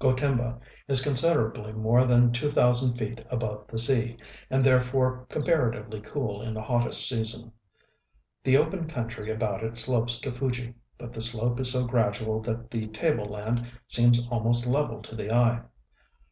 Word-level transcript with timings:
Gotemba 0.00 0.58
is 0.88 1.00
considerably 1.00 1.72
more 1.72 2.06
than 2.08 2.32
two 2.32 2.50
thousand 2.50 2.96
feet 2.98 3.24
above 3.30 3.68
the 3.68 3.78
sea, 3.78 4.16
and 4.50 4.64
therefore 4.64 5.24
comparatively 5.28 6.00
cool 6.00 6.42
in 6.42 6.54
the 6.54 6.60
hottest 6.62 7.08
season. 7.08 7.52
The 8.42 8.56
open 8.56 8.88
country 8.88 9.30
about 9.30 9.62
it 9.62 9.76
slopes 9.76 10.18
to 10.22 10.32
Fuji; 10.32 10.74
but 10.98 11.12
the 11.12 11.20
slope 11.20 11.60
is 11.60 11.70
so 11.70 11.86
gradual 11.86 12.40
that 12.42 12.68
the 12.68 12.88
table 12.88 13.26
land 13.26 13.64
seems 13.86 14.26
almost 14.28 14.66
level 14.66 15.00
to 15.02 15.14
the 15.14 15.32
eye. 15.32 15.62